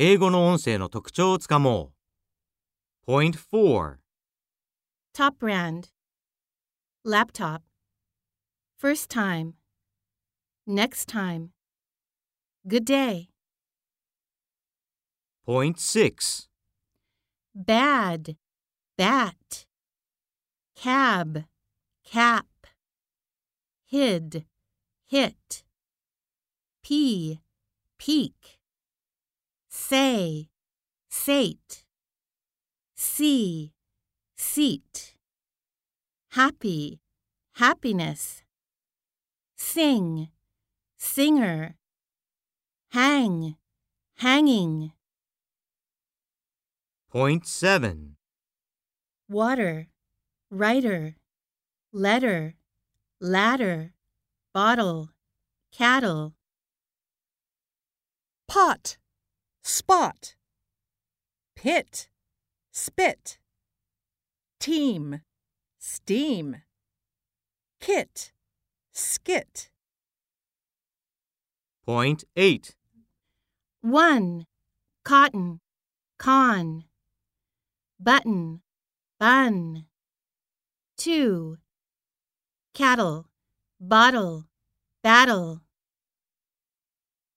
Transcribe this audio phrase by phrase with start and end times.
[0.00, 1.92] 英語の音声の特徴をつかも
[3.06, 3.10] う。
[3.10, 3.96] Point 4
[5.14, 5.88] Top brand.
[7.04, 7.62] Laptop.
[8.78, 9.54] First time.
[10.66, 11.50] Next time.
[12.68, 13.28] Good day.
[15.46, 16.48] Point 6
[17.54, 18.36] Bad.
[18.98, 19.66] Bat.
[20.74, 21.44] Cab.
[22.04, 22.46] Cap.
[23.86, 24.44] Hid.
[25.06, 25.64] Hit.
[26.82, 27.40] Pea.
[27.98, 28.58] Peak.
[29.71, 30.49] Say.
[31.09, 31.85] Sate.
[32.95, 33.73] See.
[34.37, 35.15] Seat.
[36.31, 36.99] Happy.
[37.55, 38.43] Happiness.
[39.57, 40.27] Sing.
[40.99, 41.75] Singer.
[42.91, 43.55] Hang.
[44.17, 44.91] Hanging.
[47.09, 48.17] Point 7
[49.31, 49.87] water,
[50.49, 51.15] writer,
[51.93, 52.55] letter,
[53.21, 53.93] ladder,
[54.53, 55.09] bottle,
[55.71, 56.33] cattle.
[58.49, 58.97] pot,
[59.63, 60.35] spot,
[61.55, 62.09] pit,
[62.71, 63.37] spit,
[64.59, 65.21] team,
[65.79, 66.57] steam,
[67.79, 68.31] kit,
[68.91, 69.69] skit.
[71.85, 72.75] Point 8
[73.81, 74.45] One,
[75.03, 75.59] cotton,
[76.17, 76.85] con,
[77.99, 78.61] button,
[79.19, 79.85] bun.
[80.97, 81.57] Two,
[82.73, 83.25] cattle,
[83.79, 84.45] bottle,
[85.01, 85.61] battle.